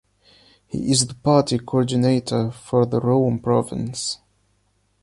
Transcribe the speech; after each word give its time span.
He 0.65 0.89
is 0.91 1.05
the 1.05 1.13
Party 1.13 1.59
Coordinator 1.59 2.49
for 2.49 2.87
the 2.87 2.99
Rome 2.99 3.37
Province. 3.37 4.17